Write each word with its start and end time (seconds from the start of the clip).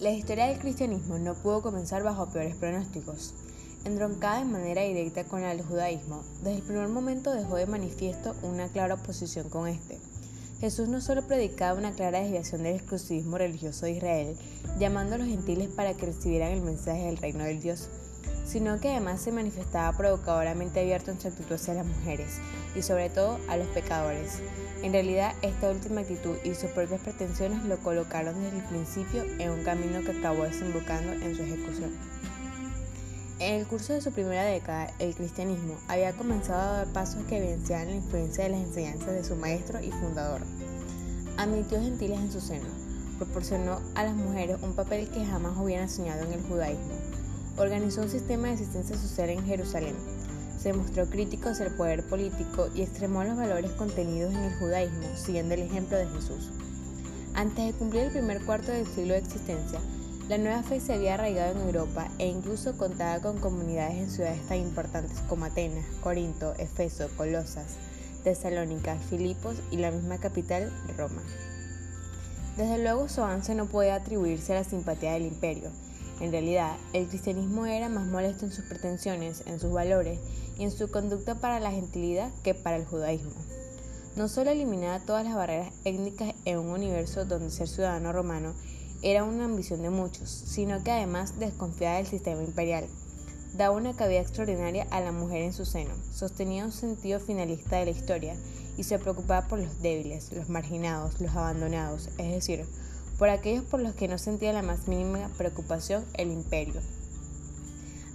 La 0.00 0.10
historia 0.12 0.46
del 0.46 0.58
cristianismo 0.58 1.18
no 1.18 1.34
pudo 1.34 1.60
comenzar 1.60 2.02
bajo 2.02 2.30
peores 2.30 2.56
pronósticos. 2.56 3.34
Entroncada 3.84 4.38
de 4.38 4.46
manera 4.46 4.80
directa 4.80 5.24
con 5.24 5.42
el 5.42 5.60
judaísmo, 5.60 6.22
desde 6.38 6.56
el 6.56 6.62
primer 6.62 6.88
momento 6.88 7.34
dejó 7.34 7.56
de 7.56 7.66
manifiesto 7.66 8.34
una 8.42 8.68
clara 8.68 8.94
oposición 8.94 9.50
con 9.50 9.68
este. 9.68 9.98
Jesús 10.58 10.88
no 10.88 11.02
solo 11.02 11.26
predicaba 11.26 11.78
una 11.78 11.92
clara 11.92 12.20
desviación 12.20 12.62
del 12.62 12.76
exclusivismo 12.76 13.36
religioso 13.36 13.84
de 13.84 13.92
Israel, 13.92 14.36
llamando 14.78 15.16
a 15.16 15.18
los 15.18 15.28
gentiles 15.28 15.68
para 15.68 15.92
que 15.92 16.06
recibieran 16.06 16.52
el 16.52 16.62
mensaje 16.62 17.04
del 17.04 17.18
reino 17.18 17.44
del 17.44 17.60
Dios, 17.60 17.90
sino 18.50 18.80
que 18.80 18.90
además 18.90 19.20
se 19.20 19.30
manifestaba 19.30 19.96
provocadoramente 19.96 20.80
abierto 20.80 21.12
en 21.12 21.20
su 21.20 21.28
actitud 21.28 21.54
hacia 21.54 21.74
las 21.74 21.86
mujeres 21.86 22.38
y 22.74 22.82
sobre 22.82 23.08
todo 23.08 23.38
a 23.48 23.56
los 23.56 23.68
pecadores. 23.68 24.40
En 24.82 24.92
realidad, 24.92 25.34
esta 25.42 25.70
última 25.70 26.00
actitud 26.00 26.36
y 26.42 26.54
sus 26.56 26.70
propias 26.70 27.00
pretensiones 27.00 27.62
lo 27.64 27.78
colocaron 27.78 28.34
desde 28.42 28.58
el 28.58 28.64
principio 28.64 29.22
en 29.38 29.50
un 29.50 29.62
camino 29.62 30.00
que 30.00 30.18
acabó 30.18 30.42
desembocando 30.42 31.12
en 31.12 31.36
su 31.36 31.42
ejecución. 31.42 31.92
En 33.38 33.54
el 33.54 33.66
curso 33.68 33.92
de 33.92 34.00
su 34.00 34.10
primera 34.10 34.42
década, 34.42 34.92
el 34.98 35.14
cristianismo 35.14 35.78
había 35.86 36.12
comenzado 36.12 36.60
a 36.60 36.76
dar 36.78 36.86
pasos 36.88 37.24
que 37.26 37.38
evidenciaban 37.38 37.86
la 37.86 37.94
influencia 37.94 38.44
de 38.44 38.50
las 38.50 38.60
enseñanzas 38.60 39.12
de 39.12 39.24
su 39.24 39.36
maestro 39.36 39.80
y 39.80 39.92
fundador. 39.92 40.42
Admitió 41.36 41.80
gentiles 41.80 42.18
en 42.18 42.32
su 42.32 42.40
seno, 42.40 42.68
proporcionó 43.16 43.80
a 43.94 44.02
las 44.02 44.14
mujeres 44.14 44.58
un 44.60 44.74
papel 44.74 45.08
que 45.08 45.24
jamás 45.24 45.56
hubieran 45.56 45.88
soñado 45.88 46.26
en 46.26 46.32
el 46.32 46.42
judaísmo, 46.42 47.09
organizó 47.60 48.02
un 48.02 48.08
sistema 48.08 48.48
de 48.48 48.54
asistencia 48.54 48.96
social 48.96 49.30
en 49.30 49.44
Jerusalén, 49.44 49.94
se 50.58 50.72
mostró 50.72 51.06
crítico 51.06 51.48
hacia 51.48 51.66
el 51.66 51.74
poder 51.74 52.06
político 52.06 52.68
y 52.74 52.82
extremó 52.82 53.24
los 53.24 53.36
valores 53.36 53.70
contenidos 53.72 54.32
en 54.32 54.40
el 54.40 54.58
judaísmo, 54.58 55.06
siguiendo 55.16 55.54
el 55.54 55.62
ejemplo 55.62 55.96
de 55.96 56.06
Jesús. 56.06 56.50
Antes 57.34 57.66
de 57.66 57.72
cumplir 57.72 58.04
el 58.04 58.12
primer 58.12 58.44
cuarto 58.44 58.72
del 58.72 58.86
siglo 58.86 59.14
de 59.14 59.20
existencia, 59.20 59.80
la 60.28 60.38
nueva 60.38 60.62
fe 60.62 60.80
se 60.80 60.94
había 60.94 61.14
arraigado 61.14 61.52
en 61.52 61.66
Europa 61.66 62.08
e 62.18 62.26
incluso 62.26 62.76
contaba 62.76 63.20
con 63.20 63.38
comunidades 63.38 63.96
en 63.96 64.10
ciudades 64.10 64.46
tan 64.48 64.58
importantes 64.58 65.18
como 65.28 65.44
Atenas, 65.44 65.86
Corinto, 66.02 66.54
Efeso, 66.58 67.08
Colosas, 67.16 67.76
Tesalónica, 68.22 68.96
Filipos 69.08 69.56
y 69.70 69.78
la 69.78 69.90
misma 69.90 70.18
capital, 70.18 70.70
Roma. 70.96 71.22
Desde 72.56 72.82
luego 72.82 73.08
su 73.08 73.22
avance 73.22 73.54
no 73.54 73.66
puede 73.66 73.92
atribuirse 73.92 74.52
a 74.52 74.56
la 74.56 74.64
simpatía 74.64 75.14
del 75.14 75.26
imperio. 75.26 75.70
En 76.20 76.32
realidad, 76.32 76.76
el 76.92 77.08
cristianismo 77.08 77.66
era 77.66 77.88
más 77.88 78.06
molesto 78.06 78.44
en 78.44 78.52
sus 78.52 78.66
pretensiones, 78.66 79.42
en 79.46 79.58
sus 79.58 79.72
valores 79.72 80.20
y 80.58 80.64
en 80.64 80.70
su 80.70 80.90
conducta 80.90 81.34
para 81.34 81.60
la 81.60 81.70
gentilidad 81.70 82.30
que 82.42 82.54
para 82.54 82.76
el 82.76 82.84
judaísmo. 82.84 83.32
No 84.16 84.28
solo 84.28 84.50
eliminaba 84.50 85.00
todas 85.00 85.24
las 85.24 85.34
barreras 85.34 85.72
étnicas 85.84 86.34
en 86.44 86.58
un 86.58 86.68
universo 86.68 87.24
donde 87.24 87.50
ser 87.50 87.68
ciudadano 87.68 88.12
romano 88.12 88.54
era 89.02 89.24
una 89.24 89.46
ambición 89.46 89.82
de 89.82 89.88
muchos, 89.88 90.28
sino 90.28 90.82
que 90.84 90.90
además 90.90 91.38
desconfiaba 91.38 91.96
del 91.96 92.06
sistema 92.06 92.42
imperial. 92.42 92.84
Daba 93.56 93.74
una 93.74 93.96
cabida 93.96 94.20
extraordinaria 94.20 94.86
a 94.90 95.00
la 95.00 95.12
mujer 95.12 95.42
en 95.42 95.52
su 95.54 95.64
seno, 95.64 95.94
sostenía 96.12 96.64
un 96.64 96.72
sentido 96.72 97.18
finalista 97.18 97.78
de 97.78 97.86
la 97.86 97.90
historia 97.92 98.36
y 98.76 98.84
se 98.84 98.98
preocupaba 98.98 99.48
por 99.48 99.58
los 99.58 99.80
débiles, 99.80 100.32
los 100.32 100.48
marginados, 100.48 101.20
los 101.20 101.34
abandonados, 101.34 102.10
es 102.18 102.30
decir, 102.30 102.66
por 103.20 103.28
aquellos 103.28 103.64
por 103.66 103.80
los 103.80 103.94
que 103.94 104.08
no 104.08 104.16
sentía 104.16 104.54
la 104.54 104.62
más 104.62 104.88
mínima 104.88 105.28
preocupación 105.36 106.06
el 106.14 106.32
imperio. 106.32 106.80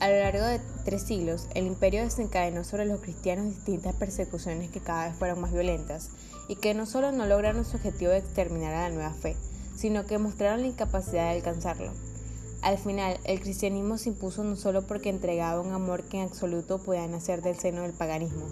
A 0.00 0.08
lo 0.08 0.18
largo 0.18 0.46
de 0.46 0.58
tres 0.86 1.02
siglos, 1.02 1.48
el 1.54 1.66
imperio 1.66 2.02
desencadenó 2.02 2.64
sobre 2.64 2.86
los 2.86 3.00
cristianos 3.00 3.44
distintas 3.44 3.94
persecuciones 3.94 4.70
que 4.70 4.80
cada 4.80 5.08
vez 5.08 5.18
fueron 5.18 5.42
más 5.42 5.52
violentas 5.52 6.08
y 6.48 6.56
que 6.56 6.72
no 6.72 6.86
solo 6.86 7.12
no 7.12 7.26
lograron 7.26 7.66
su 7.66 7.76
objetivo 7.76 8.10
de 8.10 8.18
exterminar 8.18 8.72
a 8.72 8.88
la 8.88 8.94
nueva 8.94 9.12
fe, 9.12 9.36
sino 9.76 10.06
que 10.06 10.16
mostraron 10.16 10.62
la 10.62 10.68
incapacidad 10.68 11.24
de 11.24 11.36
alcanzarlo. 11.36 11.92
Al 12.62 12.78
final, 12.78 13.18
el 13.24 13.40
cristianismo 13.40 13.98
se 13.98 14.08
impuso 14.08 14.44
no 14.44 14.56
solo 14.56 14.86
porque 14.86 15.10
entregaba 15.10 15.60
un 15.60 15.74
amor 15.74 16.04
que 16.04 16.16
en 16.16 16.24
absoluto 16.24 16.78
podía 16.78 17.06
nacer 17.06 17.42
del 17.42 17.58
seno 17.58 17.82
del 17.82 17.92
paganismo, 17.92 18.46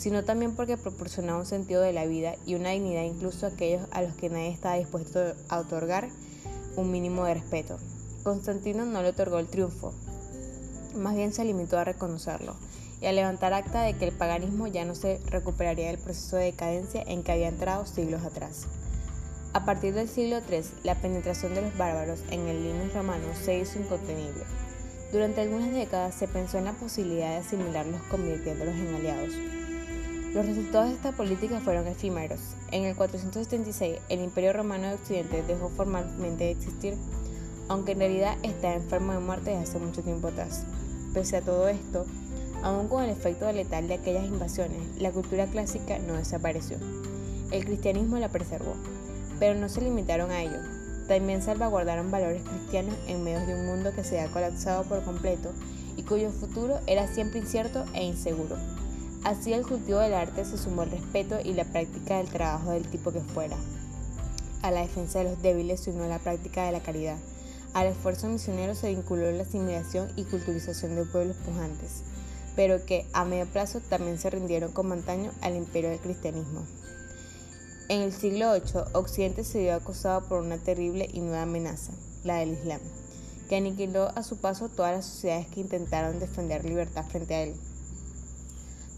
sino 0.00 0.24
también 0.24 0.56
porque 0.56 0.78
proporcionaba 0.78 1.40
un 1.40 1.44
sentido 1.44 1.82
de 1.82 1.92
la 1.92 2.06
vida 2.06 2.34
y 2.46 2.54
una 2.54 2.70
dignidad 2.70 3.02
incluso 3.02 3.44
a 3.44 3.50
aquellos 3.50 3.86
a 3.90 4.00
los 4.00 4.14
que 4.14 4.30
nadie 4.30 4.48
estaba 4.48 4.76
dispuesto 4.76 5.20
a 5.50 5.58
otorgar 5.58 6.08
un 6.76 6.90
mínimo 6.90 7.26
de 7.26 7.34
respeto. 7.34 7.76
Constantino 8.22 8.86
no 8.86 9.02
le 9.02 9.10
otorgó 9.10 9.38
el 9.38 9.48
triunfo, 9.48 9.92
más 10.96 11.14
bien 11.14 11.34
se 11.34 11.44
limitó 11.44 11.78
a 11.78 11.84
reconocerlo 11.84 12.56
y 13.02 13.06
a 13.06 13.12
levantar 13.12 13.52
acta 13.52 13.82
de 13.82 13.92
que 13.92 14.06
el 14.06 14.14
paganismo 14.14 14.66
ya 14.68 14.86
no 14.86 14.94
se 14.94 15.20
recuperaría 15.26 15.88
del 15.88 15.98
proceso 15.98 16.36
de 16.36 16.44
decadencia 16.44 17.02
en 17.06 17.22
que 17.22 17.32
había 17.32 17.48
entrado 17.48 17.84
siglos 17.84 18.24
atrás. 18.24 18.68
A 19.52 19.66
partir 19.66 19.92
del 19.92 20.08
siglo 20.08 20.38
III, 20.38 20.64
la 20.82 20.94
penetración 20.94 21.54
de 21.54 21.60
los 21.60 21.76
bárbaros 21.76 22.20
en 22.30 22.48
el 22.48 22.62
limes 22.62 22.94
romano 22.94 23.26
se 23.44 23.58
hizo 23.58 23.78
incontenible. 23.78 24.44
Durante 25.12 25.42
algunas 25.42 25.72
décadas 25.72 26.14
se 26.14 26.26
pensó 26.26 26.56
en 26.56 26.64
la 26.64 26.72
posibilidad 26.72 27.32
de 27.32 27.46
asimilarlos 27.46 28.00
convirtiéndolos 28.04 28.76
en 28.76 28.94
aliados. 28.94 29.59
Los 30.34 30.46
resultados 30.46 30.88
de 30.88 30.94
esta 30.94 31.12
política 31.12 31.60
fueron 31.60 31.86
efímeros. 31.86 32.40
En 32.70 32.84
el 32.84 32.94
476, 32.94 33.98
el 34.08 34.20
Imperio 34.20 34.52
Romano 34.52 34.88
de 34.88 34.94
Occidente 34.94 35.42
dejó 35.42 35.68
formalmente 35.70 36.44
de 36.44 36.50
existir, 36.52 36.94
aunque 37.68 37.92
en 37.92 37.98
realidad 37.98 38.36
estaba 38.42 38.74
enfermo 38.74 39.12
de 39.12 39.18
muerte 39.20 39.50
desde 39.50 39.62
hace 39.62 39.78
mucho 39.78 40.02
tiempo 40.02 40.28
atrás. 40.28 40.64
Pese 41.14 41.36
a 41.36 41.42
todo 41.42 41.68
esto, 41.68 42.06
aun 42.62 42.88
con 42.88 43.02
el 43.02 43.10
efecto 43.10 43.50
letal 43.50 43.88
de 43.88 43.94
aquellas 43.94 44.26
invasiones, 44.26 44.78
la 45.00 45.10
cultura 45.10 45.46
clásica 45.46 45.98
no 45.98 46.14
desapareció. 46.14 46.78
El 47.50 47.64
cristianismo 47.64 48.18
la 48.18 48.28
preservó 48.28 48.74
pero 49.40 49.58
no 49.58 49.68
se 49.68 49.80
limitaron 49.80 50.30
a 50.30 50.42
ello. 50.42 50.58
También 51.08 51.42
salvaguardaron 51.42 52.12
valores 52.12 52.42
cristianos 52.42 52.94
en 53.08 53.24
medio 53.24 53.44
de 53.44 53.54
un 53.54 53.66
mundo 53.66 53.90
que 53.92 54.04
se 54.04 54.20
había 54.20 54.32
colapsado 54.32 54.84
por 54.84 55.02
completo 55.02 55.52
y 55.96 56.02
cuyo 56.04 56.30
futuro 56.30 56.78
era 56.86 57.08
siempre 57.08 57.40
incierto 57.40 57.84
e 57.94 58.04
inseguro. 58.04 58.56
Así 59.24 59.52
al 59.52 59.66
cultivo 59.66 59.98
del 59.98 60.14
arte 60.14 60.44
se 60.44 60.56
sumó 60.56 60.84
el 60.84 60.90
respeto 60.90 61.38
y 61.44 61.52
la 61.52 61.64
práctica 61.64 62.18
del 62.18 62.28
trabajo 62.28 62.70
del 62.70 62.88
tipo 62.88 63.12
que 63.12 63.20
fuera. 63.20 63.56
A 64.62 64.70
la 64.70 64.80
defensa 64.80 65.18
de 65.18 65.24
los 65.26 65.42
débiles 65.42 65.80
se 65.80 65.90
unió 65.90 66.06
la 66.06 66.18
práctica 66.18 66.64
de 66.64 66.72
la 66.72 66.80
caridad. 66.80 67.18
Al 67.74 67.86
esfuerzo 67.86 68.28
misionero 68.28 68.74
se 68.74 68.88
vinculó 68.88 69.30
la 69.30 69.42
asimilación 69.42 70.10
y 70.16 70.24
culturización 70.24 70.96
de 70.96 71.04
pueblos 71.04 71.36
pujantes, 71.36 72.02
pero 72.56 72.84
que 72.84 73.06
a 73.12 73.24
medio 73.24 73.46
plazo 73.46 73.80
también 73.80 74.18
se 74.18 74.30
rindieron 74.30 74.72
como 74.72 74.94
antaño 74.94 75.32
al 75.42 75.54
imperio 75.54 75.90
del 75.90 76.00
cristianismo. 76.00 76.64
En 77.88 78.00
el 78.02 78.12
siglo 78.12 78.52
VIII, 78.52 78.84
Occidente 78.94 79.44
se 79.44 79.60
vio 79.60 79.74
acosado 79.74 80.26
por 80.28 80.40
una 80.40 80.58
terrible 80.58 81.08
y 81.12 81.20
nueva 81.20 81.42
amenaza, 81.42 81.92
la 82.24 82.36
del 82.36 82.52
Islam, 82.52 82.80
que 83.48 83.56
aniquiló 83.56 84.10
a 84.16 84.22
su 84.22 84.36
paso 84.36 84.68
todas 84.68 84.96
las 84.96 85.06
sociedades 85.06 85.46
que 85.48 85.60
intentaron 85.60 86.20
defender 86.20 86.64
libertad 86.64 87.04
frente 87.04 87.34
a 87.34 87.42
él. 87.42 87.54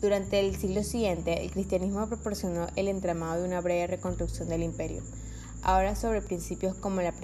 Durante 0.02 0.40
el 0.40 0.56
siglo 0.56 0.82
siguiente, 0.82 1.44
el 1.44 1.52
cristianismo 1.52 2.08
proporcionó 2.08 2.66
el 2.74 2.88
entramado 2.88 3.40
de 3.40 3.46
una 3.46 3.60
breve 3.60 3.86
reconstrucción 3.86 4.48
del 4.48 4.64
imperio, 4.64 5.00
ahora 5.62 5.94
sobre 5.94 6.20
principios 6.20 6.74
como 6.74 7.00
la 7.02 7.14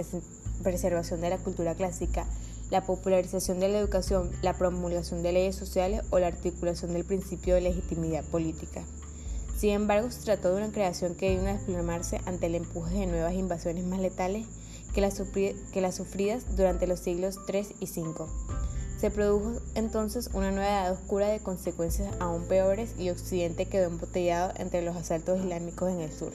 preservación 0.62 1.21
de 1.21 1.31
la 1.31 1.39
cultura 1.39 1.75
clásica, 1.75 2.25
la 2.71 2.84
popularización 2.84 3.59
de 3.59 3.69
la 3.69 3.81
educación, 3.81 4.31
la 4.43 4.55
promulgación 4.55 5.25
de 5.25 5.33
leyes 5.33 5.56
sociales 5.56 6.03
o 6.11 6.21
la 6.21 6.28
articulación 6.28 6.93
del 6.93 7.05
principio 7.05 7.56
de 7.56 7.62
legitimidad 7.62 8.22
política. 8.22 8.84
Sin 9.56 9.71
embargo, 9.71 10.12
se 10.12 10.22
trató 10.22 10.55
de 10.55 10.62
una 10.62 10.72
creación 10.72 11.16
que 11.16 11.31
vino 11.31 11.49
a 11.49 11.55
desplomarse 11.55 12.21
ante 12.27 12.47
el 12.47 12.55
empuje 12.55 12.95
de 12.95 13.06
nuevas 13.06 13.34
invasiones 13.34 13.87
más 13.87 13.99
letales 13.99 14.47
que 14.95 15.00
las, 15.00 15.16
sufridas 15.97 16.56
durante 16.56 16.87
los 16.87 17.00
siglos 17.00 17.41
III 17.53 17.75
y 17.81 18.00
V. 18.00 18.25
Se 18.98 19.12
produjo 19.12 19.60
entonces 19.76 20.28
una 20.32 20.50
nueva 20.50 20.82
edad 20.82 20.92
oscura 20.92 21.28
de 21.28 21.38
consecuencias 21.38 22.12
aún 22.19 22.42
peores 22.48 22.94
y 22.98 23.10
Occidente 23.10 23.66
quedó 23.66 23.86
embotellado 23.86 24.53
entre 24.56 24.82
los 24.82 24.97
asaltos 24.97 25.38
islámicos 25.38 25.92
en 25.92 26.00
el 26.00 26.12
sur. 26.12 26.33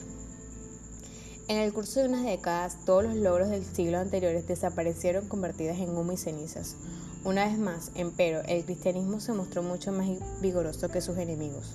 En 1.46 1.58
el 1.58 1.74
curso 1.74 2.00
de 2.00 2.08
unas 2.08 2.24
décadas, 2.24 2.78
todos 2.86 3.04
los 3.04 3.16
logros 3.16 3.50
del 3.50 3.66
siglo 3.66 3.98
anteriores 3.98 4.48
desaparecieron 4.48 5.28
convertidos 5.28 5.76
en 5.76 5.94
humo 5.94 6.12
y 6.12 6.16
cenizas. 6.16 6.76
Una 7.22 7.44
vez 7.44 7.58
más, 7.58 7.90
empero, 7.96 8.40
el 8.48 8.64
cristianismo 8.64 9.20
se 9.20 9.34
mostró 9.34 9.62
mucho 9.62 9.92
más 9.92 10.08
vigoroso 10.40 10.88
que 10.88 11.02
sus 11.02 11.18
enemigos. 11.18 11.74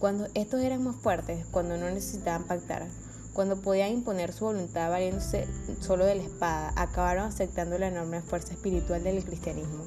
Cuando 0.00 0.26
estos 0.34 0.60
eran 0.62 0.82
más 0.82 0.96
fuertes, 0.96 1.46
cuando 1.52 1.76
no 1.76 1.88
necesitaban 1.88 2.42
pactar, 2.42 2.88
cuando 3.34 3.62
podían 3.62 3.92
imponer 3.92 4.32
su 4.32 4.46
voluntad 4.46 4.90
valiéndose 4.90 5.46
solo 5.78 6.04
de 6.04 6.16
la 6.16 6.24
espada, 6.24 6.72
acabaron 6.74 7.26
aceptando 7.26 7.78
la 7.78 7.86
enorme 7.86 8.20
fuerza 8.20 8.54
espiritual 8.54 9.04
del 9.04 9.24
cristianismo 9.24 9.84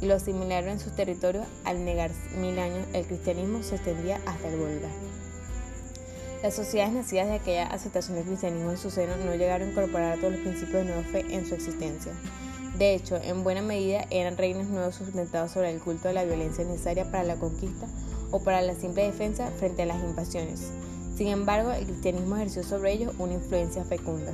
y 0.00 0.06
lo 0.06 0.14
asimilaron 0.14 0.70
en 0.70 0.80
sus 0.80 0.94
territorios 0.94 1.46
al 1.64 1.84
negar 1.84 2.10
mil 2.40 2.58
años 2.58 2.86
el 2.92 3.06
cristianismo 3.06 3.62
se 3.62 3.76
extendía 3.76 4.20
hasta 4.26 4.48
el 4.48 4.56
Volga. 4.56 4.88
Las 6.42 6.54
sociedades 6.54 6.94
nacidas 6.94 7.26
de 7.26 7.34
aquella 7.34 7.66
aceptación 7.66 8.16
del 8.16 8.26
cristianismo 8.26 8.70
en 8.70 8.78
su 8.78 8.90
seno 8.90 9.16
no 9.16 9.34
llegaron 9.34 9.68
a 9.68 9.70
incorporar 9.72 10.18
todos 10.18 10.34
los 10.34 10.42
principios 10.42 10.84
de 10.84 10.84
nueva 10.84 11.02
fe 11.02 11.26
en 11.30 11.46
su 11.46 11.54
existencia. 11.54 12.12
De 12.78 12.94
hecho, 12.94 13.16
en 13.16 13.42
buena 13.42 13.60
medida 13.60 14.06
eran 14.10 14.36
reinos 14.36 14.68
nuevos 14.68 14.94
sustentados 14.94 15.50
sobre 15.50 15.72
el 15.72 15.80
culto 15.80 16.06
de 16.06 16.14
la 16.14 16.24
violencia 16.24 16.64
necesaria 16.64 17.10
para 17.10 17.24
la 17.24 17.34
conquista 17.34 17.88
o 18.30 18.40
para 18.40 18.62
la 18.62 18.76
simple 18.76 19.02
defensa 19.02 19.50
frente 19.58 19.82
a 19.82 19.86
las 19.86 20.00
invasiones. 20.04 20.70
Sin 21.16 21.26
embargo, 21.26 21.72
el 21.72 21.86
cristianismo 21.86 22.36
ejerció 22.36 22.62
sobre 22.62 22.92
ellos 22.92 23.12
una 23.18 23.34
influencia 23.34 23.84
fecunda. 23.84 24.32